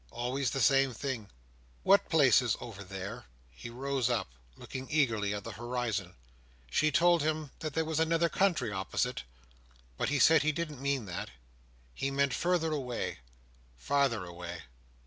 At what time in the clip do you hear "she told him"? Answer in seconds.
6.71-7.51